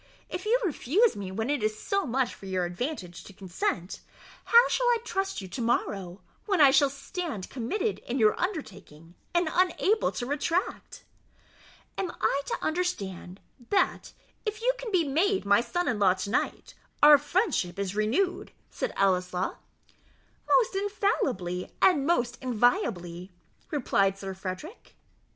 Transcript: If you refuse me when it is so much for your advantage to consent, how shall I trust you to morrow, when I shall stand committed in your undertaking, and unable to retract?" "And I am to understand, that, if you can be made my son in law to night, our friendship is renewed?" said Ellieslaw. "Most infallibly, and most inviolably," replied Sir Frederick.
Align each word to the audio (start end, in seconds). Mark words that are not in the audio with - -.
If 0.29 0.45
you 0.47 0.59
refuse 0.65 1.15
me 1.15 1.31
when 1.31 1.51
it 1.51 1.61
is 1.61 1.77
so 1.77 2.07
much 2.07 2.33
for 2.33 2.47
your 2.47 2.65
advantage 2.65 3.23
to 3.25 3.33
consent, 3.33 3.99
how 4.45 4.67
shall 4.67 4.87
I 4.87 4.97
trust 5.03 5.41
you 5.41 5.47
to 5.49 5.61
morrow, 5.61 6.21
when 6.47 6.59
I 6.59 6.71
shall 6.71 6.89
stand 6.89 7.51
committed 7.51 7.99
in 7.99 8.17
your 8.17 8.33
undertaking, 8.41 9.13
and 9.35 9.47
unable 9.53 10.11
to 10.13 10.25
retract?" 10.25 11.03
"And 11.99 12.09
I 12.19 12.41
am 12.47 12.47
to 12.59 12.65
understand, 12.65 13.41
that, 13.69 14.11
if 14.43 14.59
you 14.63 14.73
can 14.79 14.91
be 14.91 15.07
made 15.07 15.45
my 15.45 15.61
son 15.61 15.87
in 15.87 15.99
law 15.99 16.15
to 16.15 16.31
night, 16.31 16.73
our 17.03 17.19
friendship 17.19 17.77
is 17.77 17.95
renewed?" 17.95 18.53
said 18.71 18.93
Ellieslaw. 18.97 19.57
"Most 20.49 20.75
infallibly, 20.75 21.73
and 21.79 22.07
most 22.07 22.39
inviolably," 22.41 23.29
replied 23.69 24.17
Sir 24.17 24.33
Frederick. 24.33 24.95